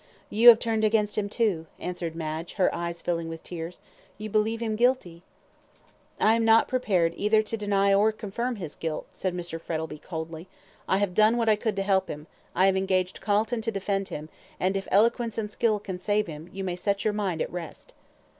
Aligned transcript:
"You 0.31 0.49
have 0.49 0.57
turned 0.57 0.83
against 0.83 1.15
him, 1.15 1.29
too," 1.29 1.67
answered 1.79 2.15
Madge, 2.15 2.53
her 2.53 2.73
eyes 2.73 3.03
filling 3.03 3.29
with 3.29 3.43
tears. 3.43 3.79
"You 4.17 4.31
believe 4.31 4.59
him 4.59 4.75
guilty." 4.75 5.21
"I 6.19 6.33
am 6.33 6.43
not 6.43 6.67
prepared 6.67 7.13
either 7.17 7.43
to 7.43 7.55
deny 7.55 7.93
or 7.93 8.11
confirm 8.11 8.55
his 8.55 8.73
guilt," 8.73 9.05
said 9.11 9.35
Mr. 9.35 9.61
Frettlby, 9.61 9.99
coldly. 9.99 10.47
"I 10.89 10.97
have 10.97 11.13
done 11.13 11.37
what 11.37 11.49
I 11.49 11.55
could 11.55 11.75
to 11.75 11.83
help 11.83 12.07
him 12.07 12.25
I 12.55 12.65
have 12.65 12.75
engaged 12.75 13.21
Calton 13.21 13.61
to 13.61 13.69
defend 13.71 14.07
him, 14.07 14.29
and, 14.59 14.75
if 14.75 14.87
eloquence 14.89 15.37
and 15.37 15.51
skill 15.51 15.77
can 15.79 15.99
save 15.99 16.25
him, 16.25 16.49
you 16.51 16.63
may 16.63 16.75
set 16.75 17.05
your 17.05 17.13
mind 17.13 17.39
at 17.39 17.51
rest." 17.51 17.93